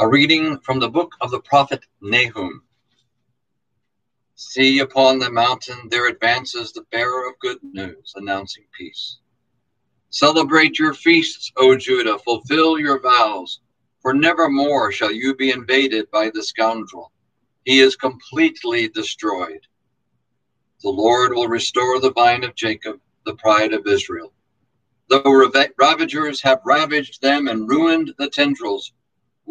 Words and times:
A 0.00 0.08
reading 0.08 0.58
from 0.60 0.80
the 0.80 0.88
book 0.88 1.12
of 1.20 1.30
the 1.30 1.42
prophet 1.42 1.84
Nahum. 2.00 2.62
See 4.34 4.78
upon 4.78 5.18
the 5.18 5.30
mountain 5.30 5.90
there 5.90 6.08
advances 6.08 6.72
the 6.72 6.86
bearer 6.90 7.28
of 7.28 7.38
good 7.38 7.58
news, 7.62 8.14
announcing 8.16 8.64
peace. 8.72 9.18
Celebrate 10.08 10.78
your 10.78 10.94
feasts, 10.94 11.52
O 11.58 11.76
Judah, 11.76 12.18
fulfill 12.18 12.78
your 12.78 12.98
vows, 12.98 13.60
for 14.00 14.14
never 14.14 14.48
more 14.48 14.90
shall 14.90 15.12
you 15.12 15.36
be 15.36 15.50
invaded 15.50 16.10
by 16.10 16.30
the 16.32 16.42
scoundrel. 16.42 17.12
He 17.66 17.80
is 17.80 17.94
completely 17.94 18.88
destroyed. 18.88 19.66
The 20.82 20.88
Lord 20.88 21.34
will 21.34 21.46
restore 21.46 22.00
the 22.00 22.12
vine 22.12 22.42
of 22.42 22.54
Jacob, 22.54 22.98
the 23.26 23.34
pride 23.34 23.74
of 23.74 23.86
Israel. 23.86 24.32
Though 25.10 25.50
ravagers 25.76 26.40
have 26.40 26.62
ravaged 26.64 27.20
them 27.20 27.48
and 27.48 27.68
ruined 27.68 28.14
the 28.16 28.30
tendrils, 28.30 28.94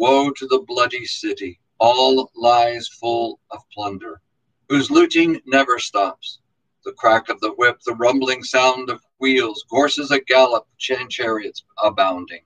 woe 0.00 0.30
to 0.30 0.46
the 0.46 0.64
bloody 0.66 1.04
city, 1.04 1.60
all 1.78 2.30
lies 2.34 2.88
full 2.88 3.38
of 3.50 3.60
plunder. 3.70 4.22
Whose 4.70 4.90
looting 4.90 5.42
never 5.44 5.78
stops. 5.78 6.38
The 6.86 6.92
crack 6.92 7.28
of 7.28 7.38
the 7.40 7.52
whip, 7.52 7.80
the 7.84 7.94
rumbling 7.96 8.42
sound 8.42 8.88
of 8.88 9.02
wheels, 9.18 9.62
horses 9.68 10.10
a 10.10 10.18
gallop, 10.22 10.66
chariots 10.78 11.64
abounding, 11.82 12.40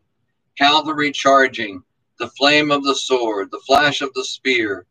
cavalry 0.59 1.13
charging, 1.13 1.85
the 2.19 2.27
flame 2.30 2.73
of 2.73 2.83
the 2.83 2.97
sword, 2.97 3.53
the 3.53 3.63
flash 3.65 4.01
of 4.01 4.13
the 4.15 4.25
spear, 4.25 4.85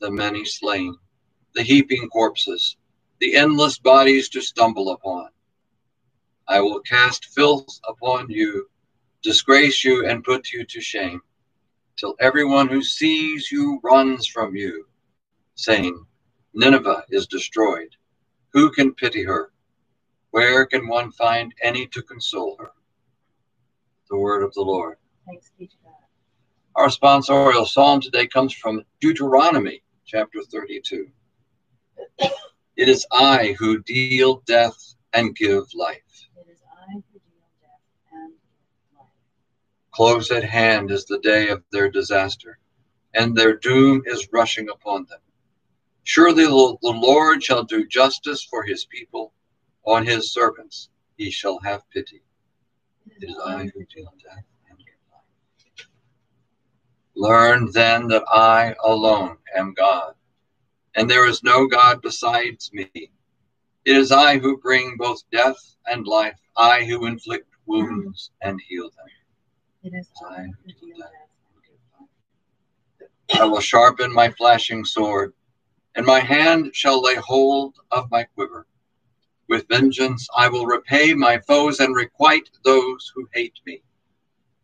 the 0.00 0.10
many 0.10 0.44
slain, 0.44 0.96
the 1.54 1.62
heaping 1.62 2.08
corpses, 2.08 2.76
the 3.20 3.36
endless 3.36 3.78
bodies 3.78 4.28
to 4.30 4.40
stumble 4.40 4.90
upon. 4.90 5.28
I 6.48 6.60
will 6.62 6.80
cast 6.80 7.26
filth 7.26 7.78
upon 7.88 8.28
you, 8.28 8.68
disgrace 9.22 9.84
you, 9.84 10.04
and 10.04 10.24
put 10.24 10.50
you 10.50 10.64
to 10.64 10.80
shame, 10.80 11.20
till 11.98 12.14
everyone 12.20 12.68
who 12.68 12.82
sees 12.82 13.50
you 13.50 13.80
runs 13.82 14.26
from 14.26 14.54
you, 14.54 14.86
saying, 15.56 16.06
Nineveh 16.54 17.04
is 17.10 17.26
destroyed. 17.26 17.94
Who 18.52 18.70
can 18.70 18.94
pity 18.94 19.24
her? 19.24 19.52
Where 20.30 20.64
can 20.66 20.88
one 20.88 21.10
find 21.12 21.52
any 21.62 21.86
to 21.88 22.02
console 22.02 22.56
her? 22.58 22.70
The 24.10 24.16
word 24.16 24.42
of 24.42 24.54
the 24.54 24.62
Lord. 24.62 24.96
Thanks 25.26 25.50
be 25.58 25.66
to 25.66 25.76
God. 25.84 25.92
Our 26.76 26.88
sponsorial 26.88 27.66
psalm 27.66 28.00
today 28.00 28.26
comes 28.26 28.54
from 28.54 28.84
Deuteronomy 29.00 29.82
chapter 30.06 30.40
32. 30.42 31.08
It 32.76 32.88
is 32.88 33.04
I 33.10 33.56
who 33.58 33.82
deal 33.82 34.40
death 34.46 34.94
and 35.12 35.34
give 35.34 35.64
life. 35.74 36.28
It 36.36 36.46
is 36.48 36.60
I 36.62 36.92
who 36.92 37.18
deal 37.18 37.48
death 37.60 37.82
and 38.12 38.30
give 38.30 38.96
life. 38.96 39.08
Close 39.98 40.30
at 40.30 40.44
hand 40.44 40.92
is 40.92 41.06
the 41.06 41.18
day 41.18 41.48
of 41.48 41.64
their 41.72 41.90
disaster, 41.90 42.60
and 43.14 43.36
their 43.36 43.56
doom 43.56 44.00
is 44.06 44.28
rushing 44.32 44.68
upon 44.68 45.04
them. 45.10 45.18
Surely 46.04 46.44
the 46.44 46.78
Lord 46.84 47.42
shall 47.42 47.64
do 47.64 47.84
justice 47.84 48.44
for 48.44 48.62
his 48.62 48.84
people. 48.84 49.34
On 49.84 50.06
his 50.06 50.32
servants 50.32 50.88
he 51.16 51.32
shall 51.32 51.58
have 51.64 51.90
pity. 51.90 52.22
It 53.06 53.28
is 53.28 53.36
I 53.44 53.64
who 53.74 53.84
deal 53.86 54.14
death 54.22 54.44
and 54.70 54.78
give 54.78 54.94
life. 55.10 55.88
Learn 57.16 57.68
then 57.72 58.06
that 58.06 58.22
I 58.28 58.76
alone 58.84 59.38
am 59.56 59.74
God, 59.74 60.14
and 60.94 61.10
there 61.10 61.26
is 61.26 61.42
no 61.42 61.66
God 61.66 62.02
besides 62.02 62.70
me. 62.72 62.88
It 62.94 63.96
is 63.96 64.12
I 64.12 64.38
who 64.38 64.58
bring 64.58 64.96
both 64.96 65.28
death 65.32 65.58
and 65.86 66.06
life, 66.06 66.38
I 66.56 66.84
who 66.84 67.06
inflict 67.06 67.48
wounds 67.66 68.30
and 68.40 68.60
heal 68.68 68.90
them. 68.90 69.06
I 70.28 70.48
and 73.38 73.50
will 73.50 73.60
sharpen 73.60 74.12
my 74.12 74.30
flashing 74.30 74.84
sword 74.84 75.32
and 75.94 76.06
my 76.06 76.20
hand 76.20 76.70
shall 76.74 77.02
lay 77.02 77.16
hold 77.16 77.74
of 77.90 78.10
my 78.10 78.24
quiver. 78.24 78.66
With 79.48 79.66
vengeance 79.68 80.28
I 80.36 80.48
will 80.48 80.66
repay 80.66 81.14
my 81.14 81.38
foes 81.40 81.80
and 81.80 81.94
requite 81.94 82.48
those 82.64 83.12
who 83.14 83.28
hate 83.32 83.58
me. 83.66 83.82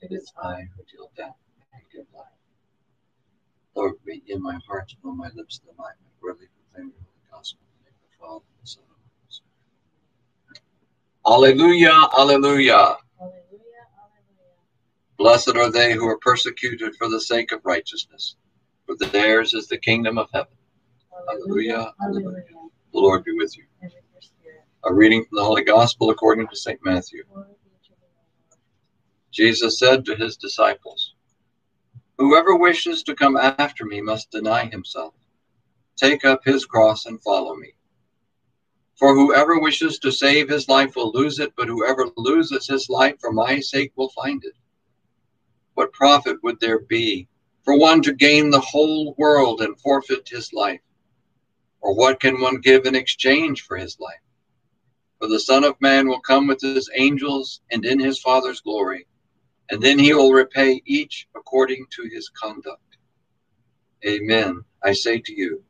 It 0.00 0.12
is 0.12 0.32
I 0.42 0.68
who 0.76 0.84
deal 0.84 1.10
death 1.16 1.34
and 1.72 1.82
give 1.92 2.06
life. 2.14 2.26
Lord, 3.74 3.94
be 4.04 4.22
in 4.28 4.42
my 4.42 4.58
heart 4.68 4.94
and 5.02 5.10
on 5.10 5.16
my 5.16 5.30
lips 5.34 5.60
that 5.66 5.74
I 5.80 5.90
may 6.02 6.10
worthy 6.22 6.46
proclaim 6.54 6.92
the 6.92 7.36
gospel 7.36 7.60
of 7.86 7.92
the 7.92 8.16
Father 8.18 8.44
and 8.44 8.62
the 8.62 8.68
Son 8.68 8.84
of 8.84 8.96
the 9.26 9.32
Spirit. 9.32 10.62
Alleluia, 11.26 12.08
alleluia. 12.16 12.96
Hallelujah, 15.18 15.38
hallelujah. 15.38 15.54
Blessed 15.54 15.56
are 15.56 15.70
they 15.70 15.92
who 15.94 16.06
are 16.08 16.18
persecuted 16.18 16.94
for 16.96 17.08
the 17.08 17.20
sake 17.20 17.52
of 17.52 17.60
righteousness, 17.64 18.36
for 18.86 18.96
theirs 18.96 19.54
is 19.54 19.68
the 19.68 19.78
kingdom 19.78 20.18
of 20.18 20.28
heaven. 20.32 20.52
Hallelujah. 21.28 21.92
Hallelujah. 22.00 22.44
The 22.92 22.98
Lord 22.98 23.24
be 23.24 23.32
with 23.32 23.56
you. 23.56 23.64
With. 23.80 23.92
A 24.84 24.92
reading 24.92 25.24
from 25.24 25.36
the 25.36 25.44
Holy 25.44 25.64
Gospel 25.64 26.10
according 26.10 26.48
to 26.48 26.56
St. 26.56 26.78
Matthew. 26.84 27.24
Glory 27.32 27.46
be 27.64 27.70
to 27.84 27.90
the 27.90 28.06
Lord. 28.14 28.60
Jesus 29.32 29.78
said 29.78 30.04
to 30.04 30.16
his 30.16 30.36
disciples, 30.36 31.14
Whoever 32.18 32.56
wishes 32.56 33.02
to 33.04 33.14
come 33.14 33.36
after 33.36 33.84
me 33.84 34.00
must 34.00 34.30
deny 34.30 34.66
himself, 34.66 35.14
take 35.96 36.24
up 36.24 36.44
his 36.44 36.66
cross 36.66 37.06
and 37.06 37.22
follow 37.22 37.54
me. 37.56 37.72
For 38.98 39.14
whoever 39.14 39.58
wishes 39.58 39.98
to 40.00 40.12
save 40.12 40.48
his 40.48 40.68
life 40.68 40.94
will 40.96 41.10
lose 41.12 41.38
it, 41.40 41.52
but 41.56 41.68
whoever 41.68 42.06
loses 42.16 42.66
his 42.66 42.88
life 42.88 43.16
for 43.20 43.32
my 43.32 43.58
sake 43.60 43.92
will 43.96 44.10
find 44.10 44.44
it. 44.44 44.54
What 45.74 45.92
profit 45.92 46.42
would 46.42 46.60
there 46.60 46.80
be 46.80 47.28
for 47.64 47.76
one 47.76 48.02
to 48.02 48.12
gain 48.12 48.50
the 48.50 48.60
whole 48.60 49.14
world 49.18 49.60
and 49.60 49.78
forfeit 49.80 50.28
his 50.28 50.52
life? 50.52 50.80
Or 51.80 51.94
what 51.94 52.20
can 52.20 52.40
one 52.40 52.60
give 52.60 52.86
in 52.86 52.94
exchange 52.94 53.62
for 53.62 53.76
his 53.76 53.98
life? 53.98 54.20
For 55.18 55.28
the 55.28 55.40
Son 55.40 55.64
of 55.64 55.80
Man 55.80 56.08
will 56.08 56.20
come 56.20 56.46
with 56.46 56.60
his 56.60 56.90
angels 56.94 57.60
and 57.70 57.84
in 57.84 57.98
his 57.98 58.20
Father's 58.20 58.60
glory, 58.60 59.06
and 59.70 59.82
then 59.82 59.98
he 59.98 60.14
will 60.14 60.32
repay 60.32 60.82
each 60.86 61.26
according 61.34 61.86
to 61.90 62.08
his 62.12 62.28
conduct. 62.30 62.98
Amen. 64.06 64.64
I 64.82 64.92
say 64.92 65.18
to 65.18 65.34
you, 65.34 65.64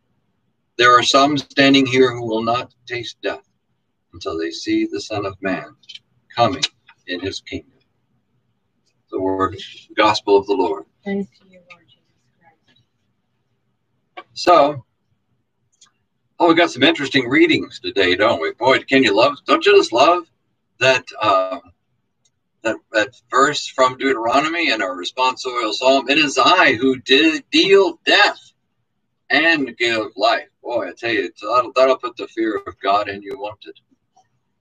there 0.76 0.92
are 0.92 1.04
some 1.04 1.38
standing 1.38 1.86
here 1.86 2.12
who 2.12 2.26
will 2.26 2.42
not 2.42 2.74
taste 2.86 3.20
death 3.22 3.48
until 4.12 4.36
they 4.36 4.50
see 4.50 4.86
the 4.86 5.00
Son 5.00 5.24
of 5.24 5.40
Man 5.40 5.76
coming 6.34 6.64
in 7.06 7.20
his 7.20 7.40
kingdom. 7.40 7.73
The 9.14 9.20
word, 9.20 9.54
the 9.54 9.94
gospel 9.94 10.36
of 10.36 10.44
the 10.48 10.54
Lord. 10.54 10.86
Thanks 11.04 11.30
to 11.38 11.46
you, 11.48 11.60
Lord 11.70 11.84
Jesus 11.86 12.02
Christ. 12.40 12.80
So, 14.32 14.84
Oh, 16.40 16.48
we 16.48 16.56
got 16.56 16.72
some 16.72 16.82
interesting 16.82 17.28
readings 17.28 17.78
today, 17.78 18.16
don't 18.16 18.40
we? 18.42 18.52
Boy, 18.54 18.80
can 18.80 19.04
you 19.04 19.16
love? 19.16 19.36
Don't 19.46 19.64
you 19.64 19.76
just 19.76 19.92
love 19.92 20.24
that 20.80 21.04
uh, 21.22 21.60
that 22.62 22.74
that 22.90 23.10
verse 23.30 23.68
from 23.68 23.96
Deuteronomy 23.98 24.72
and 24.72 24.82
our 24.82 24.96
responsorial 24.96 25.72
psalm? 25.72 26.08
It 26.08 26.18
is 26.18 26.36
I 26.36 26.72
who 26.72 26.98
did 27.02 27.48
deal 27.52 28.00
death 28.04 28.40
and 29.30 29.76
give 29.76 30.06
life. 30.16 30.48
Boy, 30.60 30.88
I 30.88 30.92
tell 30.98 31.12
you, 31.12 31.30
that'll, 31.40 31.72
that'll 31.72 31.98
put 31.98 32.16
the 32.16 32.26
fear 32.26 32.60
of 32.66 32.74
God 32.80 33.08
in 33.08 33.22
you, 33.22 33.38
won't 33.38 33.64
it? 33.64 33.78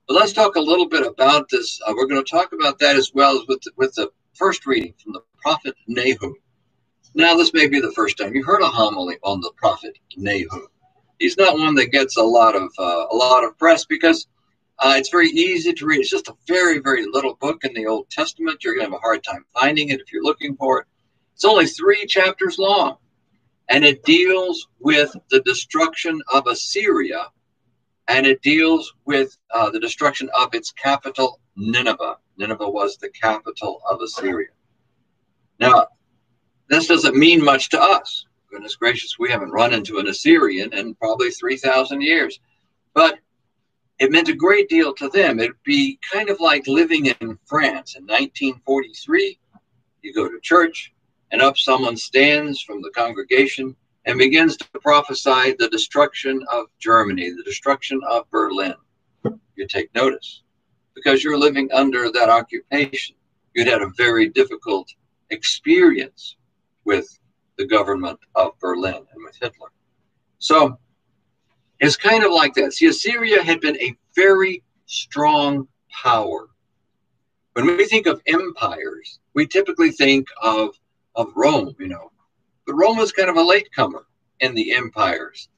But 0.06 0.14
let's 0.14 0.32
talk 0.32 0.54
a 0.54 0.60
little 0.60 0.88
bit 0.88 1.04
about 1.04 1.48
this. 1.48 1.80
Uh, 1.84 1.92
we're 1.96 2.06
going 2.06 2.24
to 2.24 2.30
talk 2.30 2.52
about 2.52 2.78
that 2.78 2.94
as 2.94 3.10
well 3.14 3.40
as 3.40 3.48
with 3.48 3.60
the, 3.62 3.72
with 3.76 3.94
the 3.96 4.10
first 4.34 4.66
reading 4.66 4.94
from 5.02 5.12
the 5.12 5.22
prophet 5.40 5.74
Nahum. 5.86 6.34
Now, 7.14 7.36
this 7.36 7.52
may 7.52 7.68
be 7.68 7.80
the 7.80 7.92
first 7.92 8.18
time 8.18 8.34
you 8.34 8.44
heard 8.44 8.62
a 8.62 8.66
homily 8.66 9.16
on 9.22 9.40
the 9.40 9.52
prophet 9.56 9.98
Nahum 10.16 10.68
he's 11.18 11.36
not 11.36 11.58
one 11.58 11.74
that 11.76 11.92
gets 11.92 12.16
a 12.16 12.22
lot 12.22 12.56
of 12.56 12.70
uh, 12.78 13.06
a 13.10 13.16
lot 13.16 13.44
of 13.44 13.56
press 13.58 13.84
because 13.84 14.26
uh, 14.80 14.94
it's 14.96 15.10
very 15.10 15.28
easy 15.28 15.72
to 15.72 15.86
read. 15.86 16.00
It's 16.00 16.10
just 16.10 16.28
a 16.28 16.36
very 16.46 16.78
very 16.78 17.06
little 17.06 17.34
book 17.36 17.64
in 17.64 17.74
the 17.74 17.86
Old 17.86 18.10
Testament. 18.10 18.62
You're 18.62 18.74
gonna 18.74 18.86
have 18.90 18.94
a 18.94 18.98
hard 18.98 19.22
time 19.24 19.44
finding 19.58 19.88
it 19.90 20.00
if 20.00 20.12
you're 20.12 20.24
looking 20.24 20.56
for 20.56 20.80
it. 20.80 20.86
It's 21.34 21.44
only 21.44 21.66
three 21.66 22.06
chapters 22.06 22.58
long, 22.58 22.96
and 23.68 23.84
it 23.84 24.04
deals 24.04 24.68
with 24.80 25.14
the 25.30 25.40
destruction 25.40 26.20
of 26.32 26.46
Assyria, 26.46 27.26
and 28.08 28.26
it 28.26 28.42
deals 28.42 28.92
with 29.04 29.36
uh, 29.52 29.70
the 29.70 29.80
destruction 29.80 30.28
of 30.38 30.54
its 30.54 30.72
capital 30.72 31.40
Nineveh. 31.56 32.16
Nineveh 32.36 32.68
was 32.68 32.96
the 32.96 33.10
capital 33.10 33.80
of 33.88 34.00
Assyria. 34.00 34.48
Now, 35.58 35.86
this 36.68 36.86
doesn't 36.86 37.16
mean 37.16 37.42
much 37.44 37.68
to 37.70 37.80
us 37.80 38.26
goodness 38.54 38.76
gracious, 38.76 39.18
we 39.18 39.30
haven't 39.30 39.50
run 39.50 39.74
into 39.74 39.98
an 39.98 40.06
Assyrian 40.06 40.72
in 40.72 40.94
probably 40.94 41.30
3,000 41.30 42.00
years. 42.00 42.38
But 42.94 43.18
it 43.98 44.12
meant 44.12 44.28
a 44.28 44.34
great 44.34 44.68
deal 44.68 44.94
to 44.94 45.08
them. 45.08 45.40
It'd 45.40 45.56
be 45.64 45.98
kind 46.12 46.28
of 46.28 46.38
like 46.38 46.64
living 46.68 47.06
in 47.06 47.38
France 47.46 47.96
in 47.96 48.04
1943. 48.04 49.38
You 50.02 50.14
go 50.14 50.28
to 50.28 50.38
church, 50.40 50.92
and 51.32 51.42
up 51.42 51.58
someone 51.58 51.96
stands 51.96 52.62
from 52.62 52.80
the 52.80 52.90
congregation 52.94 53.74
and 54.06 54.18
begins 54.18 54.56
to 54.56 54.66
prophesy 54.80 55.54
the 55.58 55.68
destruction 55.70 56.44
of 56.52 56.66
Germany, 56.78 57.30
the 57.30 57.42
destruction 57.42 58.00
of 58.08 58.28
Berlin. 58.30 58.74
You 59.56 59.66
take 59.66 59.94
notice 59.94 60.42
because 60.94 61.24
you're 61.24 61.38
living 61.38 61.70
under 61.72 62.10
that 62.12 62.28
occupation. 62.28 63.16
You'd 63.54 63.68
had 63.68 63.82
a 63.82 63.90
very 63.96 64.28
difficult 64.28 64.92
experience 65.30 66.36
with 66.84 67.06
the 67.56 67.66
government 67.66 68.18
of 68.34 68.58
Berlin 68.60 68.94
and 68.94 69.24
with 69.24 69.36
Hitler. 69.40 69.68
So 70.38 70.78
it's 71.80 71.96
kind 71.96 72.24
of 72.24 72.32
like 72.32 72.54
that. 72.54 72.72
See, 72.72 72.86
Assyria 72.86 73.42
had 73.42 73.60
been 73.60 73.80
a 73.80 73.96
very 74.14 74.62
strong 74.86 75.66
power. 75.90 76.48
When 77.54 77.66
we 77.66 77.86
think 77.86 78.06
of 78.06 78.20
empires, 78.26 79.20
we 79.34 79.46
typically 79.46 79.90
think 79.90 80.26
of, 80.42 80.70
of 81.14 81.28
Rome, 81.36 81.74
you 81.78 81.88
know. 81.88 82.10
But 82.66 82.74
Rome 82.74 82.96
was 82.96 83.12
kind 83.12 83.28
of 83.28 83.36
a 83.36 83.42
latecomer 83.42 84.06
in 84.40 84.54
the 84.54 84.72
empires. 84.72 85.48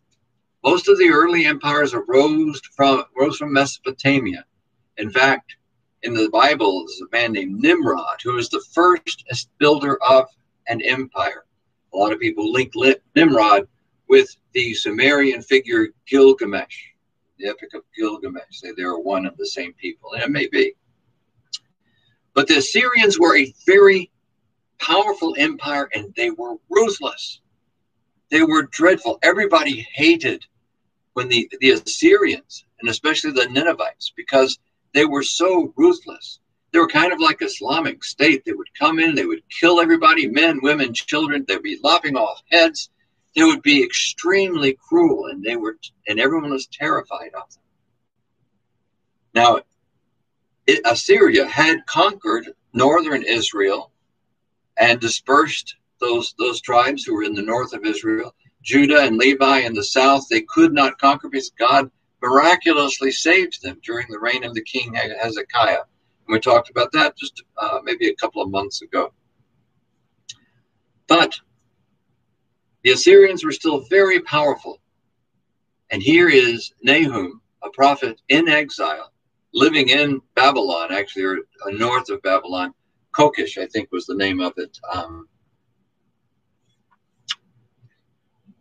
Most 0.65 0.89
of 0.89 0.99
the 0.99 1.11
early 1.11 1.47
empires 1.47 1.95
arose 1.95 2.61
from 2.75 3.05
rose 3.17 3.37
from 3.37 3.53
Mesopotamia. 3.53 4.45
In 4.97 5.11
fact, 5.11 5.57
in 6.03 6.15
the 6.15 6.29
Bible, 6.31 6.85
there's 6.87 7.01
a 7.01 7.17
man 7.17 7.33
named 7.33 7.61
Nimrod 7.61 8.21
who 8.23 8.35
was 8.35 8.49
the 8.49 8.65
first 8.73 9.25
builder 9.59 9.99
of 10.03 10.27
an 10.69 10.81
empire. 10.83 11.45
A 11.93 11.97
lot 11.97 12.13
of 12.13 12.21
people 12.21 12.53
link 12.53 12.73
Nimrod 13.15 13.69
with 14.09 14.37
the 14.53 14.75
Sumerian 14.75 15.43
figure 15.43 15.89
Gilgamesh, 16.07 16.77
the 17.39 17.49
Epic 17.49 17.75
of 17.75 17.83
Gilgamesh. 17.97 18.43
Say 18.51 18.73
they 18.77 18.83
are 18.83 18.99
one 18.99 19.27
and 19.27 19.37
the 19.37 19.47
same 19.47 19.73
people, 19.75 20.13
and 20.13 20.23
it 20.23 20.31
may 20.31 20.49
be. 20.49 20.75
But 22.35 22.49
the 22.49 22.59
Assyrians 22.59 23.19
were 23.19 23.37
a 23.37 23.55
very 23.67 24.11
powerful 24.79 25.35
empire 25.39 25.89
and 25.95 26.15
they 26.17 26.31
were 26.31 26.57
ruthless. 26.69 27.41
They 28.31 28.43
were 28.43 28.69
dreadful. 28.71 29.19
Everybody 29.23 29.87
hated 29.93 30.45
when 31.13 31.29
the, 31.29 31.51
the 31.61 31.71
Assyrians, 31.71 32.65
and 32.81 32.91
especially 32.91 33.33
the 33.33 33.49
Ninevites, 33.49 34.13
because 34.17 34.59
they 34.93 35.05
were 35.05 35.23
so 35.23 35.73
ruthless. 35.77 36.41
They 36.73 36.79
were 36.79 36.89
kind 36.89 37.13
of 37.13 37.21
like 37.21 37.41
Islamic 37.41 38.05
State. 38.05 38.45
They 38.45 38.53
would 38.53 38.69
come 38.79 38.99
in, 38.99 39.15
they 39.15 39.25
would 39.25 39.43
kill 39.49 39.81
everybody 39.81 40.29
men, 40.29 40.61
women, 40.63 40.93
children. 40.93 41.45
They'd 41.47 41.63
be 41.63 41.79
lopping 41.83 42.17
off 42.17 42.43
heads. 42.51 42.91
They 43.35 43.45
would 43.45 43.63
be 43.63 43.83
extremely 43.83 44.77
cruel, 44.89 45.27
and 45.27 45.43
they 45.43 45.57
were, 45.57 45.79
and 46.09 46.19
everyone 46.19 46.51
was 46.51 46.67
terrified 46.67 47.33
of 47.35 47.51
them. 47.51 47.63
Now, 49.35 49.61
Assyria 50.85 51.47
had 51.47 51.87
conquered 51.87 52.49
northern 52.73 53.23
Israel 53.23 53.93
and 54.79 55.01
dispersed 55.01 55.77
those 56.01 56.35
those 56.39 56.61
tribes 56.61 57.05
who 57.05 57.15
were 57.15 57.23
in 57.23 57.35
the 57.35 57.43
north 57.43 57.73
of 57.73 57.85
Israel, 57.85 58.35
Judah 58.63 59.01
and 59.01 59.17
Levi 59.17 59.61
in 59.61 59.75
the 59.75 59.85
south. 59.85 60.27
They 60.29 60.43
could 60.43 60.73
not 60.73 60.99
conquer 60.99 61.29
because 61.29 61.51
God 61.59 61.91
miraculously 62.23 63.13
saved 63.13 63.63
them 63.63 63.79
during 63.83 64.07
the 64.11 64.19
reign 64.19 64.45
of 64.45 64.55
the 64.55 64.63
king 64.63 64.95
Hezekiah. 64.95 65.83
And 66.27 66.35
we 66.35 66.41
talked 66.41 66.71
about 66.71 66.93
that 66.93 67.17
just 67.17 67.43
uh, 67.57 67.81
maybe 67.85 68.09
a 68.09 68.15
couple 68.17 68.43
of 68.43 68.51
months 68.51 68.83
ago. 68.83 69.13
But 71.07 71.39
the 72.83 72.93
Assyrians 72.93 73.45
were 73.45 73.53
still 73.53 73.81
very 73.91 74.21
powerful. 74.21 74.81
And 75.91 76.03
here 76.03 76.29
is 76.29 76.73
Nahum, 76.83 77.41
a 77.63 77.71
prophet 77.71 78.21
in 78.29 78.49
exile, 78.49 79.13
living 79.55 79.89
in 79.89 80.21
Babylon, 80.35 80.93
actually, 80.93 81.25
or 81.25 81.37
uh, 81.67 81.71
north 81.73 82.09
of 82.11 82.23
Babylon. 82.23 82.75
Kokish, 83.17 83.57
I 83.57 83.67
think, 83.67 83.91
was 83.93 84.07
the 84.07 84.15
name 84.15 84.41
of 84.41 84.53
it. 84.57 84.79
Um, 84.93 85.29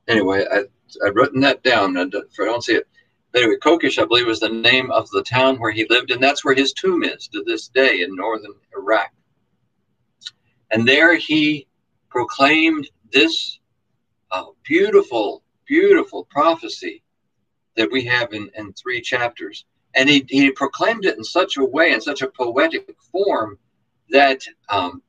anyway, 0.07 0.45
I, 0.49 0.63
I've 1.05 1.15
written 1.15 1.41
that 1.41 1.63
down. 1.63 1.97
I 1.97 2.05
don't 2.05 2.63
see 2.63 2.75
it. 2.75 2.87
But 3.31 3.41
anyway, 3.41 3.57
Kokish, 3.61 4.01
I 4.01 4.05
believe, 4.05 4.27
was 4.27 4.39
the 4.39 4.49
name 4.49 4.91
of 4.91 5.09
the 5.09 5.23
town 5.23 5.59
where 5.59 5.71
he 5.71 5.85
lived, 5.89 6.11
and 6.11 6.23
that's 6.23 6.45
where 6.45 6.55
his 6.55 6.71
tomb 6.71 7.03
is 7.03 7.27
to 7.29 7.43
this 7.45 7.67
day 7.67 8.01
in 8.01 8.15
northern 8.15 8.53
Iraq. 8.77 9.11
And 10.71 10.87
there 10.87 11.17
he 11.17 11.67
proclaimed 12.09 12.89
this 13.11 13.59
uh, 14.31 14.45
beautiful, 14.63 15.43
beautiful 15.65 16.25
prophecy 16.25 17.03
that 17.75 17.91
we 17.91 18.05
have 18.05 18.31
in, 18.31 18.49
in 18.57 18.71
three 18.73 19.01
chapters. 19.01 19.65
And 19.95 20.09
he, 20.09 20.25
he 20.29 20.51
proclaimed 20.51 21.05
it 21.05 21.17
in 21.17 21.23
such 21.23 21.57
a 21.57 21.65
way, 21.65 21.91
in 21.91 21.99
such 21.99 22.21
a 22.21 22.27
poetic 22.27 22.89
form, 23.11 23.57
that 24.09 24.41
um, 24.69 25.01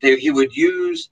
they, 0.00 0.16
he 0.16 0.30
would 0.30 0.54
use 0.54 1.10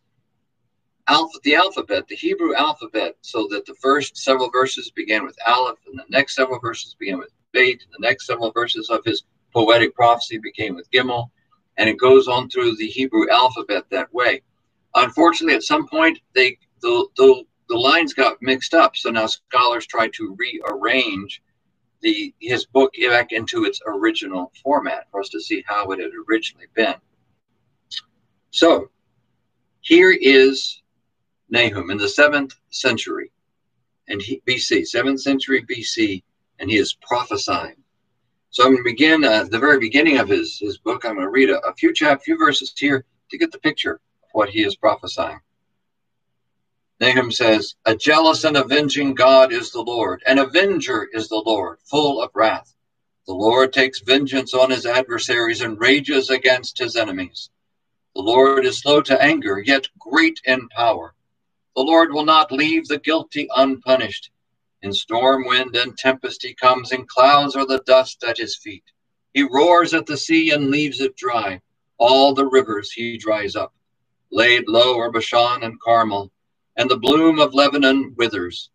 alpha, 1.08 1.38
the 1.42 1.54
alphabet, 1.54 2.06
the 2.08 2.16
Hebrew 2.16 2.54
alphabet, 2.54 3.16
so 3.20 3.46
that 3.50 3.66
the 3.66 3.74
first 3.74 4.16
several 4.16 4.50
verses 4.50 4.90
began 4.90 5.24
with 5.24 5.36
Aleph, 5.46 5.78
and 5.86 5.98
the 5.98 6.04
next 6.08 6.34
several 6.34 6.60
verses 6.60 6.94
began 6.98 7.18
with 7.18 7.30
Beit, 7.52 7.82
and 7.82 7.92
the 7.92 8.06
next 8.06 8.26
several 8.26 8.52
verses 8.52 8.90
of 8.90 9.04
his 9.04 9.24
poetic 9.52 9.94
prophecy 9.94 10.38
began 10.38 10.74
with 10.74 10.90
Gimel, 10.90 11.30
and 11.76 11.88
it 11.88 11.98
goes 11.98 12.28
on 12.28 12.48
through 12.48 12.76
the 12.76 12.86
Hebrew 12.86 13.28
alphabet 13.30 13.84
that 13.90 14.12
way. 14.14 14.42
Unfortunately, 14.94 15.54
at 15.54 15.62
some 15.62 15.86
point, 15.88 16.18
they 16.34 16.58
the, 16.80 17.06
the, 17.16 17.44
the 17.68 17.76
lines 17.76 18.14
got 18.14 18.40
mixed 18.40 18.74
up, 18.74 18.96
so 18.96 19.10
now 19.10 19.26
scholars 19.26 19.86
try 19.86 20.08
to 20.08 20.36
rearrange 20.38 21.42
the 22.00 22.34
his 22.40 22.64
book 22.66 22.94
back 23.08 23.32
into 23.32 23.64
its 23.64 23.80
original 23.86 24.50
format 24.62 25.06
for 25.10 25.20
us 25.20 25.28
to 25.28 25.40
see 25.40 25.62
how 25.66 25.90
it 25.90 26.00
had 26.00 26.10
originally 26.28 26.66
been. 26.74 26.94
So 28.50 28.90
here 29.80 30.12
is 30.12 30.82
Nahum 31.48 31.90
in 31.90 31.98
the 31.98 32.08
seventh 32.08 32.54
century 32.70 33.32
and 34.10 34.20
he, 34.20 34.42
BC, 34.46 34.86
seventh 34.86 35.20
century 35.20 35.64
BC, 35.64 36.22
and 36.58 36.68
he 36.68 36.76
is 36.76 36.94
prophesying. 36.94 37.76
So 38.50 38.64
I'm 38.64 38.72
going 38.72 38.84
to 38.84 38.90
begin 38.90 39.24
uh, 39.24 39.44
the 39.44 39.58
very 39.58 39.78
beginning 39.78 40.18
of 40.18 40.28
his, 40.28 40.58
his 40.58 40.78
book. 40.78 41.04
I'm 41.04 41.14
going 41.14 41.24
to 41.26 41.30
read 41.30 41.50
a, 41.50 41.64
a 41.66 41.74
few 41.74 41.94
chap, 41.94 42.22
few 42.22 42.36
verses 42.36 42.72
here 42.76 43.04
to 43.30 43.38
get 43.38 43.52
the 43.52 43.60
picture 43.60 43.94
of 43.94 44.28
what 44.32 44.48
he 44.48 44.64
is 44.64 44.74
prophesying. 44.74 45.38
Nahum 47.00 47.30
says, 47.30 47.76
A 47.86 47.96
jealous 47.96 48.44
and 48.44 48.56
avenging 48.56 49.14
God 49.14 49.52
is 49.52 49.70
the 49.70 49.80
Lord, 49.80 50.22
an 50.26 50.38
avenger 50.38 51.08
is 51.12 51.28
the 51.28 51.42
Lord, 51.46 51.78
full 51.84 52.20
of 52.20 52.30
wrath. 52.34 52.74
The 53.26 53.32
Lord 53.32 53.72
takes 53.72 54.00
vengeance 54.00 54.52
on 54.52 54.70
his 54.70 54.84
adversaries 54.84 55.60
and 55.60 55.80
rages 55.80 56.30
against 56.30 56.78
his 56.78 56.96
enemies. 56.96 57.50
The 58.14 58.22
Lord 58.22 58.64
is 58.66 58.80
slow 58.80 59.00
to 59.02 59.22
anger, 59.22 59.62
yet 59.64 59.88
great 59.98 60.40
in 60.44 60.68
power. 60.68 61.14
The 61.76 61.82
Lord 61.82 62.12
will 62.12 62.24
not 62.24 62.50
leave 62.50 62.86
the 62.88 62.98
guilty 62.98 63.48
unpunished. 63.54 64.30
In 64.82 64.92
storm, 64.92 65.46
wind, 65.46 65.76
and 65.76 65.96
tempest 65.96 66.42
he 66.42 66.54
comes, 66.54 66.92
and 66.92 67.08
clouds 67.08 67.54
are 67.56 67.66
the 67.66 67.82
dust 67.86 68.24
at 68.24 68.38
his 68.38 68.56
feet. 68.56 68.84
He 69.34 69.42
roars 69.42 69.94
at 69.94 70.06
the 70.06 70.16
sea 70.16 70.50
and 70.50 70.70
leaves 70.70 71.00
it 71.00 71.16
dry. 71.16 71.60
All 71.98 72.34
the 72.34 72.46
rivers 72.46 72.90
he 72.90 73.16
dries 73.16 73.56
up. 73.56 73.72
Laid 74.30 74.68
low 74.68 74.98
are 74.98 75.10
Bashan 75.10 75.62
and 75.62 75.80
Carmel 75.80 76.30
and 76.76 76.90
the 76.90 76.96
bloom 76.96 77.38
of 77.38 77.52
Lebanon 77.52 78.14
withers. 78.16 78.70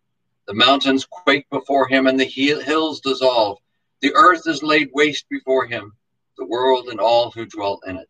The 0.46 0.54
mountains 0.54 1.04
quake 1.04 1.48
before 1.50 1.88
him, 1.88 2.06
and 2.06 2.20
the 2.20 2.24
hills 2.24 3.00
dissolve. 3.00 3.58
The 4.00 4.14
earth 4.14 4.46
is 4.46 4.62
laid 4.62 4.90
waste 4.92 5.28
before 5.28 5.66
him, 5.66 5.92
the 6.38 6.46
world 6.46 6.88
and 6.88 7.00
all 7.00 7.32
who 7.32 7.46
dwell 7.46 7.80
in 7.86 7.96
it. 7.96 8.06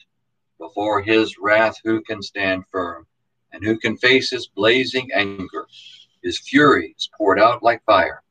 Before 0.58 1.02
his 1.02 1.36
wrath, 1.38 1.76
who 1.84 2.02
can 2.02 2.22
stand 2.22 2.64
firm? 2.70 3.06
And 3.52 3.64
who 3.64 3.78
can 3.78 3.96
face 3.96 4.30
his 4.30 4.48
blazing 4.48 5.10
anger? 5.14 5.66
His 6.22 6.38
fury 6.38 6.94
is 6.96 7.08
poured 7.16 7.38
out 7.38 7.62
like 7.62 7.84
fire, 7.84 8.22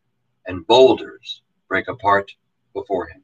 and 0.45 0.67
boulders 0.67 1.41
break 1.67 1.87
apart 1.87 2.31
before 2.73 3.07
him. 3.07 3.23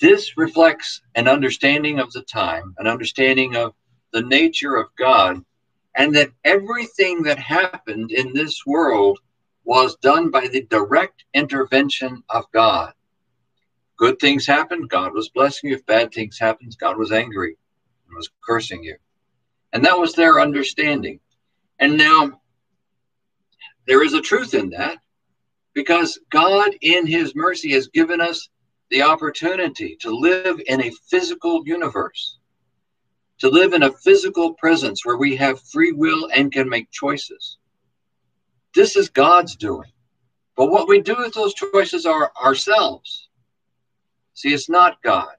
This 0.00 0.36
reflects 0.36 1.00
an 1.14 1.28
understanding 1.28 1.98
of 1.98 2.12
the 2.12 2.22
time, 2.22 2.74
an 2.78 2.86
understanding 2.86 3.56
of 3.56 3.74
the 4.12 4.22
nature 4.22 4.76
of 4.76 4.88
God 4.96 5.44
and 5.96 6.14
that 6.14 6.30
everything 6.44 7.22
that 7.22 7.38
happened 7.38 8.10
in 8.10 8.32
this 8.32 8.66
world 8.66 9.18
was 9.64 9.96
done 9.96 10.30
by 10.30 10.48
the 10.48 10.62
direct 10.62 11.24
intervention 11.34 12.22
of 12.28 12.44
God. 12.52 12.92
Good 13.96 14.18
things 14.18 14.46
happened, 14.46 14.88
God 14.88 15.14
was 15.14 15.28
blessing 15.28 15.70
you. 15.70 15.76
If 15.76 15.86
bad 15.86 16.12
things 16.12 16.38
happened, 16.38 16.76
God 16.80 16.98
was 16.98 17.12
angry 17.12 17.56
and 18.06 18.16
was 18.16 18.30
cursing 18.44 18.82
you. 18.82 18.96
And 19.72 19.84
that 19.84 19.98
was 19.98 20.14
their 20.14 20.40
understanding. 20.40 21.20
And 21.78 21.96
now 21.96 22.40
there 23.86 24.02
is 24.02 24.14
a 24.14 24.20
truth 24.20 24.54
in 24.54 24.70
that 24.70 24.98
because 25.74 26.18
God, 26.30 26.70
in 26.80 27.06
His 27.06 27.34
mercy, 27.34 27.72
has 27.72 27.88
given 27.88 28.20
us 28.20 28.48
the 28.90 29.02
opportunity 29.02 29.96
to 30.00 30.10
live 30.10 30.60
in 30.66 30.82
a 30.82 30.92
physical 31.08 31.62
universe 31.66 32.38
to 33.38 33.48
live 33.48 33.72
in 33.72 33.82
a 33.82 33.92
physical 33.92 34.54
presence 34.54 35.04
where 35.04 35.16
we 35.16 35.36
have 35.36 35.60
free 35.60 35.92
will 35.92 36.28
and 36.34 36.52
can 36.52 36.68
make 36.68 36.90
choices. 36.90 37.58
This 38.74 38.96
is 38.96 39.08
God's 39.08 39.56
doing. 39.56 39.90
But 40.56 40.70
what 40.70 40.88
we 40.88 41.00
do 41.00 41.16
with 41.16 41.34
those 41.34 41.54
choices 41.54 42.06
are 42.06 42.32
ourselves. 42.42 43.28
See, 44.34 44.52
it's 44.52 44.68
not 44.68 45.02
God. 45.02 45.34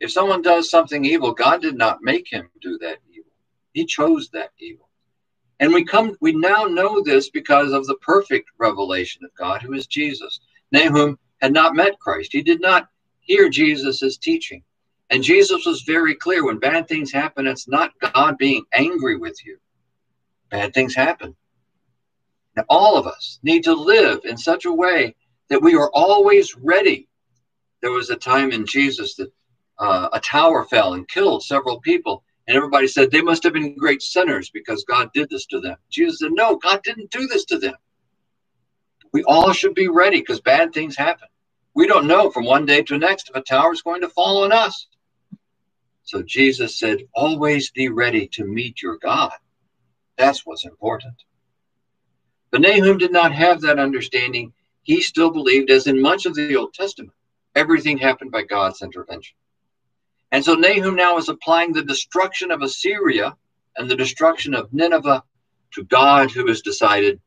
If 0.00 0.12
someone 0.12 0.42
does 0.42 0.70
something 0.70 1.04
evil, 1.04 1.32
God 1.32 1.60
did 1.62 1.76
not 1.76 2.02
make 2.02 2.30
him 2.30 2.50
do 2.60 2.78
that 2.78 2.98
evil. 3.12 3.30
He 3.72 3.84
chose 3.84 4.28
that 4.30 4.50
evil. 4.58 4.88
And 5.60 5.72
we 5.72 5.84
come 5.84 6.16
we 6.20 6.32
now 6.32 6.64
know 6.64 7.02
this 7.02 7.30
because 7.30 7.72
of 7.72 7.86
the 7.86 7.96
perfect 7.96 8.50
revelation 8.58 9.24
of 9.24 9.34
God, 9.34 9.60
who 9.62 9.72
is 9.72 9.86
Jesus. 9.86 10.40
Nahum 10.72 11.18
had 11.40 11.52
not 11.52 11.74
met 11.74 11.98
Christ. 11.98 12.32
He 12.32 12.42
did 12.42 12.60
not 12.60 12.88
hear 13.20 13.48
Jesus' 13.48 14.16
teaching. 14.18 14.62
And 15.10 15.22
Jesus 15.22 15.64
was 15.66 15.82
very 15.82 16.14
clear 16.14 16.44
when 16.44 16.58
bad 16.58 16.86
things 16.86 17.10
happen, 17.10 17.46
it's 17.46 17.68
not 17.68 17.92
God 18.00 18.36
being 18.38 18.64
angry 18.72 19.16
with 19.16 19.44
you. 19.44 19.58
bad 20.50 20.74
things 20.74 20.94
happen. 20.94 21.34
Now, 22.56 22.64
all 22.68 22.96
of 22.96 23.06
us 23.06 23.38
need 23.42 23.64
to 23.64 23.72
live 23.72 24.20
in 24.24 24.36
such 24.36 24.64
a 24.64 24.72
way 24.72 25.14
that 25.48 25.62
we 25.62 25.74
are 25.74 25.90
always 25.92 26.56
ready. 26.56 27.08
There 27.80 27.92
was 27.92 28.10
a 28.10 28.16
time 28.16 28.50
in 28.52 28.66
Jesus 28.66 29.14
that 29.16 29.32
uh, 29.78 30.08
a 30.12 30.20
tower 30.20 30.64
fell 30.64 30.94
and 30.94 31.08
killed 31.08 31.44
several 31.44 31.80
people, 31.80 32.24
and 32.46 32.56
everybody 32.56 32.88
said 32.88 33.10
they 33.10 33.22
must 33.22 33.42
have 33.44 33.52
been 33.52 33.76
great 33.76 34.02
sinners 34.02 34.50
because 34.50 34.84
God 34.84 35.10
did 35.14 35.30
this 35.30 35.46
to 35.46 35.60
them. 35.60 35.76
Jesus 35.90 36.20
said, 36.20 36.32
No, 36.32 36.56
God 36.56 36.80
didn't 36.82 37.10
do 37.10 37.26
this 37.26 37.44
to 37.46 37.58
them. 37.58 37.74
We 39.12 39.22
all 39.24 39.52
should 39.52 39.74
be 39.74 39.88
ready 39.88 40.20
because 40.20 40.40
bad 40.40 40.72
things 40.72 40.96
happen. 40.96 41.28
We 41.74 41.86
don't 41.86 42.08
know 42.08 42.30
from 42.30 42.44
one 42.44 42.66
day 42.66 42.82
to 42.82 42.94
the 42.94 42.98
next 42.98 43.30
if 43.30 43.36
a 43.36 43.40
tower 43.40 43.72
is 43.72 43.82
going 43.82 44.00
to 44.00 44.08
fall 44.08 44.44
on 44.44 44.52
us. 44.52 44.88
So 46.02 46.22
Jesus 46.22 46.78
said, 46.78 47.04
Always 47.14 47.70
be 47.70 47.88
ready 47.88 48.26
to 48.28 48.44
meet 48.44 48.82
your 48.82 48.98
God. 48.98 49.32
That's 50.16 50.44
what's 50.44 50.64
important. 50.64 51.14
But 52.50 52.62
Nahum 52.62 52.98
did 52.98 53.12
not 53.12 53.32
have 53.32 53.60
that 53.60 53.78
understanding. 53.78 54.52
He 54.82 55.02
still 55.02 55.30
believed, 55.30 55.70
as 55.70 55.86
in 55.86 56.00
much 56.00 56.24
of 56.24 56.34
the 56.34 56.56
Old 56.56 56.72
Testament, 56.72 57.12
everything 57.58 57.98
happened 57.98 58.30
by 58.30 58.42
God's 58.42 58.82
intervention. 58.82 59.36
And 60.30 60.44
so 60.44 60.54
Nahum 60.54 60.94
now 60.94 61.18
is 61.18 61.28
applying 61.28 61.72
the 61.72 61.82
destruction 61.82 62.52
of 62.52 62.62
Assyria 62.62 63.36
and 63.76 63.90
the 63.90 63.96
destruction 63.96 64.54
of 64.54 64.72
Nineveh 64.72 65.24
to 65.72 65.84
God 65.84 66.30
who 66.30 66.46
has 66.46 66.62
decided 66.62 67.20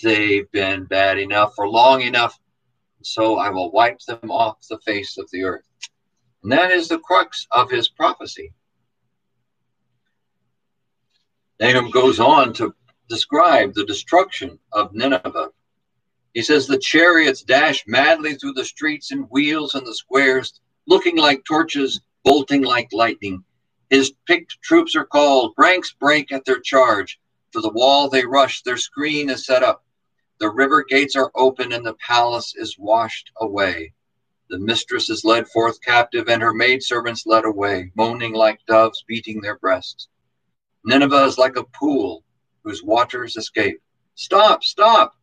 they've 0.00 0.50
been 0.52 0.84
bad 0.84 1.18
enough 1.18 1.54
for 1.56 1.68
long 1.68 2.02
enough. 2.02 2.38
So 3.02 3.36
I 3.36 3.50
will 3.50 3.72
wipe 3.72 3.98
them 4.06 4.30
off 4.30 4.56
the 4.70 4.78
face 4.78 5.18
of 5.18 5.28
the 5.32 5.42
earth. 5.42 5.66
And 6.42 6.52
that 6.52 6.70
is 6.70 6.88
the 6.88 7.00
crux 7.00 7.46
of 7.50 7.70
his 7.70 7.88
prophecy. 7.88 8.52
Nahum 11.60 11.90
goes 11.90 12.20
on 12.20 12.52
to 12.54 12.74
describe 13.08 13.74
the 13.74 13.84
destruction 13.84 14.58
of 14.72 14.94
Nineveh. 14.94 15.50
He 16.34 16.42
says, 16.42 16.66
The 16.66 16.78
chariots 16.78 17.42
dash 17.42 17.84
madly 17.86 18.34
through 18.34 18.54
the 18.54 18.64
streets 18.64 19.12
and 19.12 19.30
wheels 19.30 19.76
in 19.76 19.84
the 19.84 19.94
squares, 19.94 20.60
looking 20.86 21.16
like 21.16 21.44
torches 21.44 22.00
bolting 22.24 22.64
like 22.64 22.92
lightning. 22.92 23.44
His 23.88 24.12
picked 24.26 24.60
troops 24.60 24.96
are 24.96 25.06
called, 25.06 25.54
ranks 25.56 25.92
break 25.92 26.32
at 26.32 26.44
their 26.44 26.58
charge. 26.58 27.20
To 27.52 27.60
the 27.60 27.70
wall 27.70 28.08
they 28.08 28.26
rush, 28.26 28.62
their 28.62 28.76
screen 28.76 29.30
is 29.30 29.46
set 29.46 29.62
up. 29.62 29.84
The 30.40 30.50
river 30.50 30.82
gates 30.82 31.14
are 31.14 31.30
open, 31.36 31.72
and 31.72 31.86
the 31.86 31.94
palace 31.94 32.54
is 32.56 32.76
washed 32.78 33.30
away. 33.40 33.92
The 34.50 34.58
mistress 34.58 35.08
is 35.08 35.24
led 35.24 35.46
forth 35.48 35.80
captive, 35.82 36.28
and 36.28 36.42
her 36.42 36.52
maidservants 36.52 37.26
led 37.26 37.44
away, 37.44 37.92
moaning 37.94 38.34
like 38.34 38.58
doves, 38.66 39.04
beating 39.06 39.40
their 39.40 39.58
breasts. 39.58 40.08
Nineveh 40.84 41.26
is 41.26 41.38
like 41.38 41.56
a 41.56 41.64
pool 41.64 42.24
whose 42.64 42.82
waters 42.82 43.36
escape. 43.36 43.80
Stop, 44.16 44.64
stop! 44.64 45.14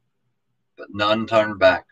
But 0.82 0.96
none 0.96 1.28
turn 1.28 1.60
back. 1.60 1.86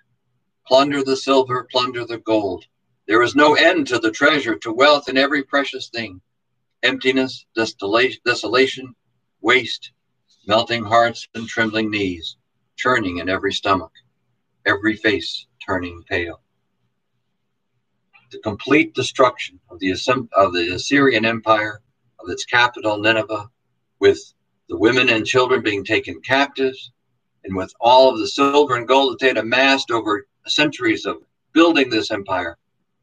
Plunder 0.65 1.03
the 1.03 1.15
silver, 1.15 1.67
plunder 1.69 2.05
the 2.05 2.17
gold. 2.17 2.65
There 3.07 3.21
is 3.21 3.35
no 3.35 3.53
end 3.53 3.85
to 3.89 3.99
the 3.99 4.09
treasure, 4.09 4.55
to 4.55 4.73
wealth 4.73 5.07
and 5.07 5.15
every 5.15 5.43
precious 5.43 5.89
thing. 5.89 6.21
Emptiness, 6.81 7.45
desolation, 7.53 8.95
waste, 9.41 9.91
melting 10.47 10.83
hearts 10.83 11.27
and 11.35 11.47
trembling 11.47 11.91
knees, 11.91 12.37
churning 12.77 13.19
in 13.19 13.29
every 13.29 13.53
stomach, 13.53 13.91
every 14.65 14.95
face 14.95 15.45
turning 15.63 16.01
pale. 16.09 16.41
The 18.31 18.39
complete 18.39 18.95
destruction 18.95 19.59
of 19.69 19.77
the, 19.77 19.91
of 20.33 20.53
the 20.53 20.73
Assyrian 20.73 21.25
Empire, 21.25 21.79
of 22.19 22.27
its 22.31 22.43
capital 22.43 22.97
Nineveh, 22.97 23.51
with 23.99 24.33
the 24.67 24.79
women 24.79 25.09
and 25.09 25.27
children 25.27 25.61
being 25.61 25.85
taken 25.85 26.21
captives, 26.21 26.91
and 27.43 27.55
with 27.55 27.73
all 27.79 28.11
of 28.11 28.19
the 28.19 28.27
silver 28.27 28.75
and 28.75 28.87
gold 28.87 29.13
that 29.13 29.19
they 29.19 29.27
had 29.27 29.37
amassed 29.37 29.91
over 29.91 30.27
centuries 30.47 31.05
of 31.05 31.17
building 31.53 31.89
this 31.89 32.11
empire, 32.11 32.57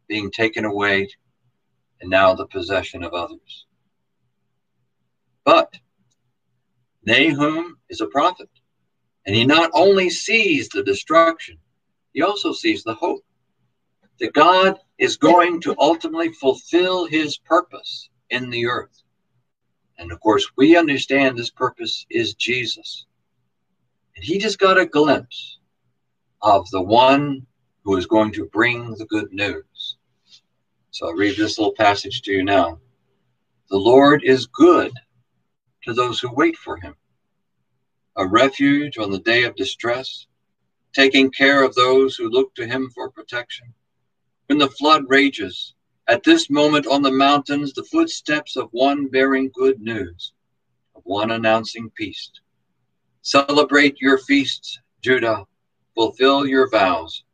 being 0.09 0.31
taken 0.31 0.64
away 0.64 1.09
and 2.00 2.11
now 2.11 2.35
the 2.35 2.47
possession 2.47 3.02
of 3.02 3.14
others. 3.14 3.66
But 5.45 5.78
Nahum 7.05 7.78
is 7.88 8.00
a 8.00 8.07
prophet, 8.07 8.50
and 9.26 9.35
he 9.35 9.47
not 9.47 9.71
only 9.73 10.11
sees 10.11 10.69
the 10.69 10.83
destruction, 10.83 11.59
he 12.12 12.23
also 12.23 12.52
sees 12.52 12.83
the 12.83 12.95
hope 12.95 13.25
that 14.19 14.33
God 14.33 14.78
is 14.99 15.16
going 15.16 15.61
to 15.62 15.75
ultimately 15.78 16.33
fulfill 16.33 17.07
his 17.07 17.38
purpose 17.38 18.09
in 18.31 18.50
the 18.50 18.66
earth. 18.66 19.02
And 19.99 20.11
of 20.12 20.21
course, 20.21 20.50
we 20.57 20.76
understand 20.76 21.37
this 21.38 21.50
purpose 21.50 22.07
is 22.11 22.35
Jesus. 22.35 23.07
And 24.16 24.25
he 24.25 24.38
just 24.38 24.58
got 24.58 24.78
a 24.78 24.87
glimpse 24.87 25.58
of 26.42 26.68
the 26.70 26.82
one 26.82 27.46
who 27.85 27.96
is 27.96 28.06
going 28.06 28.32
to 28.32 28.46
bring 28.46 28.94
the 28.94 29.06
good 29.06 29.32
news. 29.32 29.96
So 30.90 31.06
I'll 31.06 31.14
read 31.14 31.37
this 31.37 31.58
little 31.58 31.75
passage 31.75 32.23
to 32.23 32.32
you 32.32 32.42
now. 32.42 32.80
The 33.68 33.76
Lord 33.76 34.25
is 34.25 34.46
good 34.46 34.92
to 35.85 35.92
those 35.92 36.18
who 36.18 36.32
wait 36.32 36.56
for 36.56 36.76
him, 36.78 36.94
a 38.16 38.26
refuge 38.26 38.96
on 38.96 39.11
the 39.11 39.18
day 39.18 39.44
of 39.44 39.54
distress, 39.56 40.26
taking 40.94 41.30
care 41.30 41.62
of 41.62 41.75
those 41.75 42.16
who 42.16 42.30
look 42.30 42.54
to 42.54 42.66
him 42.66 42.90
for 42.94 43.11
protection. 43.11 43.75
When 44.46 44.58
the 44.58 44.70
flood 44.70 45.04
rages, 45.08 45.75
at 46.08 46.23
this 46.23 46.49
moment 46.49 46.87
on 46.87 47.02
the 47.02 47.11
mountains, 47.11 47.73
the 47.73 47.85
footsteps 47.85 48.56
of 48.56 48.68
one 48.70 49.08
bearing 49.08 49.50
good 49.54 49.80
news, 49.80 50.32
of 50.94 51.02
one 51.04 51.32
announcing 51.32 51.90
peace. 51.96 52.30
Celebrate 53.26 54.00
your 54.00 54.18
feasts, 54.18 54.78
Judah, 55.02 55.45
fulfill 55.97 56.47
your 56.47 56.71
vows, 56.71 57.25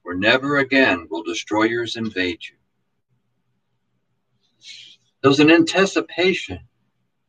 for 0.00 0.14
never 0.14 0.58
again 0.58 1.08
will 1.10 1.24
destroyers 1.24 1.96
invade 1.96 2.38
you. 2.48 2.54
There 5.20 5.28
was 5.28 5.40
an 5.40 5.50
anticipation 5.50 6.60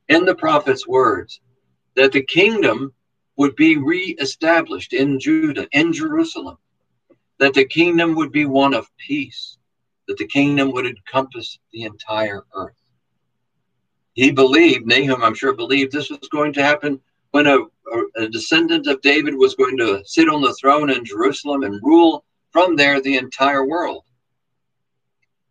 in 0.08 0.24
the 0.24 0.36
prophet's 0.36 0.88
words 0.88 1.42
that 1.96 2.12
the 2.12 2.22
kingdom 2.22 2.94
would 3.38 3.56
be 3.56 3.78
reestablished 3.78 4.94
in 4.94 5.20
Judah, 5.20 5.68
in 5.72 5.92
Jerusalem, 5.92 6.58
that 7.40 7.56
the 7.56 7.66
kingdom 7.66 8.14
would 8.14 8.32
be 8.32 8.46
one 8.46 8.76
of 8.76 8.88
peace, 8.98 9.58
that 10.08 10.20
the 10.20 10.28
kingdom 10.28 10.72
would 10.74 10.86
encompass 10.86 11.58
the 11.74 11.86
entire 11.86 12.44
earth. 12.54 12.78
He 14.14 14.30
believed, 14.30 14.86
Nahum, 14.86 15.24
I'm 15.24 15.34
sure, 15.34 15.54
believed 15.54 15.92
this 15.92 16.12
was 16.12 16.30
going 16.30 16.54
to 16.54 16.64
happen 16.64 17.02
when 17.32 17.48
a, 17.48 17.60
a, 18.18 18.28
descendant 18.28 18.88
of 18.88 19.02
David 19.02 19.36
was 19.36 19.56
going 19.56 19.78
to 19.78 20.02
sit 20.06 20.30
on 20.30 20.42
the 20.42 20.54
throne 20.54 20.90
in 20.90 21.06
Jerusalem 21.06 21.64
and 21.64 21.82
rule 21.82 22.26
from 22.52 22.76
there 22.76 23.02
the 23.02 23.18
entire 23.18 23.66
world. 23.66 24.04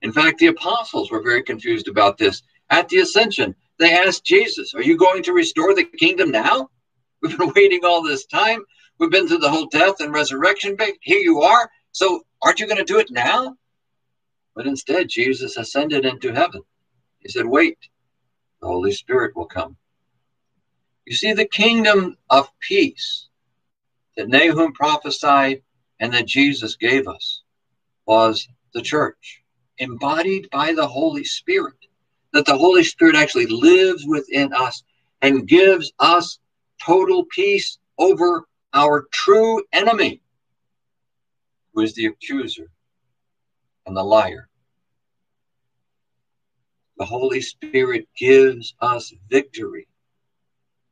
In 0.02 0.12
fact, 0.12 0.38
the 0.38 0.46
apostles 0.46 1.10
were 1.10 1.22
very 1.22 1.42
confused 1.42 1.88
about 1.88 2.18
this. 2.18 2.42
At 2.70 2.88
the 2.88 2.98
ascension, 2.98 3.54
they 3.78 3.92
asked 3.92 4.24
Jesus, 4.24 4.74
Are 4.74 4.82
you 4.82 4.96
going 4.96 5.22
to 5.24 5.32
restore 5.32 5.74
the 5.74 5.84
kingdom 5.84 6.30
now? 6.30 6.70
We've 7.22 7.36
been 7.36 7.52
waiting 7.54 7.84
all 7.84 8.02
this 8.02 8.26
time. 8.26 8.62
We've 8.98 9.10
been 9.10 9.28
through 9.28 9.38
the 9.38 9.50
whole 9.50 9.66
death 9.66 10.00
and 10.00 10.12
resurrection. 10.12 10.76
Here 11.02 11.18
you 11.18 11.40
are. 11.40 11.70
So 11.92 12.22
aren't 12.42 12.60
you 12.60 12.66
going 12.66 12.78
to 12.78 12.84
do 12.84 12.98
it 12.98 13.10
now? 13.10 13.56
But 14.54 14.66
instead, 14.66 15.08
Jesus 15.08 15.56
ascended 15.56 16.04
into 16.04 16.32
heaven. 16.32 16.62
He 17.20 17.28
said, 17.28 17.46
Wait, 17.46 17.78
the 18.60 18.68
Holy 18.68 18.92
Spirit 18.92 19.34
will 19.36 19.46
come. 19.46 19.76
You 21.10 21.16
see, 21.16 21.32
the 21.32 21.44
kingdom 21.44 22.16
of 22.30 22.48
peace 22.60 23.26
that 24.16 24.28
Nahum 24.28 24.72
prophesied 24.72 25.60
and 25.98 26.14
that 26.14 26.28
Jesus 26.28 26.76
gave 26.76 27.08
us 27.08 27.42
was 28.06 28.46
the 28.74 28.80
church 28.80 29.42
embodied 29.78 30.48
by 30.52 30.72
the 30.72 30.86
Holy 30.86 31.24
Spirit, 31.24 31.74
that 32.32 32.46
the 32.46 32.56
Holy 32.56 32.84
Spirit 32.84 33.16
actually 33.16 33.46
lives 33.46 34.06
within 34.06 34.52
us 34.52 34.84
and 35.20 35.48
gives 35.48 35.90
us 35.98 36.38
total 36.80 37.24
peace 37.34 37.80
over 37.98 38.46
our 38.72 39.08
true 39.12 39.64
enemy, 39.72 40.22
who 41.74 41.80
is 41.82 41.92
the 41.96 42.06
accuser 42.06 42.70
and 43.84 43.96
the 43.96 44.04
liar. 44.04 44.48
The 46.98 47.04
Holy 47.04 47.40
Spirit 47.40 48.06
gives 48.16 48.76
us 48.80 49.12
victory 49.28 49.88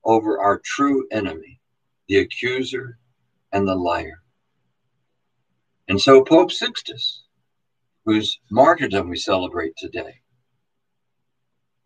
over 0.08 0.40
our 0.40 0.60
true 0.64 1.06
enemy, 1.12 1.60
the 2.08 2.18
accuser 2.18 2.98
and 3.52 3.68
the 3.68 3.74
liar. 3.74 4.22
And 5.86 6.00
so 6.00 6.24
Pope 6.24 6.50
Sixtus 6.50 7.22
whose 8.08 8.40
martyrdom 8.50 9.10
we 9.10 9.18
celebrate 9.18 9.76
today. 9.76 10.14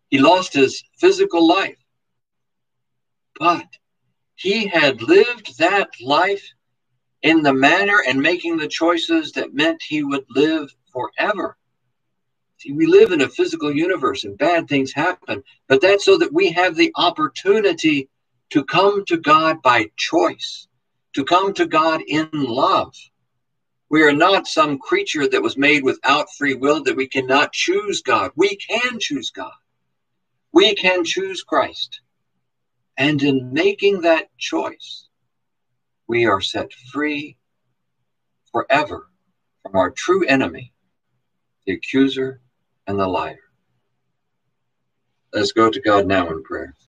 He 0.09 0.19
lost 0.19 0.53
his 0.53 0.81
physical 0.97 1.45
life, 1.45 1.75
but 3.37 3.67
he 4.35 4.65
had 4.67 5.01
lived 5.01 5.59
that 5.59 5.89
life 6.01 6.47
in 7.23 7.43
the 7.43 7.53
manner 7.53 8.03
and 8.07 8.21
making 8.21 8.55
the 8.55 8.69
choices 8.69 9.33
that 9.33 9.53
meant 9.53 9.83
he 9.85 10.01
would 10.01 10.23
live 10.29 10.73
forever. 10.93 11.57
See, 12.59 12.71
we 12.71 12.85
live 12.85 13.11
in 13.11 13.19
a 13.19 13.27
physical 13.27 13.75
universe 13.75 14.23
and 14.23 14.37
bad 14.37 14.69
things 14.69 14.93
happen, 14.93 15.43
but 15.67 15.81
that's 15.81 16.05
so 16.05 16.17
that 16.19 16.31
we 16.31 16.51
have 16.51 16.77
the 16.77 16.93
opportunity 16.95 18.07
to 18.53 18.63
come 18.65 19.03
to 19.05 19.17
God 19.17 19.63
by 19.63 19.89
choice, 19.97 20.67
to 21.15 21.25
come 21.25 21.55
to 21.55 21.65
God 21.65 22.01
in 22.07 22.29
love. 22.31 22.93
We 23.89 24.03
are 24.03 24.13
not 24.13 24.45
some 24.45 24.77
creature 24.77 25.27
that 25.27 25.41
was 25.41 25.57
made 25.57 25.83
without 25.83 26.27
free 26.37 26.53
will 26.53 26.83
that 26.83 26.95
we 26.95 27.07
cannot 27.07 27.51
choose 27.51 28.03
God. 28.03 28.29
We 28.35 28.55
can 28.57 28.99
choose 28.99 29.31
God. 29.31 29.53
We 30.51 30.75
can 30.75 31.03
choose 31.03 31.41
Christ. 31.41 32.01
And 32.95 33.23
in 33.23 33.51
making 33.51 34.01
that 34.01 34.27
choice, 34.37 35.07
we 36.07 36.27
are 36.27 36.39
set 36.39 36.71
free 36.91 37.37
forever 38.51 39.07
from 39.63 39.75
our 39.75 39.89
true 39.89 40.27
enemy, 40.27 40.73
the 41.65 41.73
accuser 41.73 42.39
and 42.85 42.99
the 42.99 43.07
liar. 43.07 43.39
Let's 45.33 45.53
go 45.53 45.71
to 45.71 45.81
God 45.81 46.05
now 46.05 46.29
in 46.29 46.43
prayer. 46.43 46.75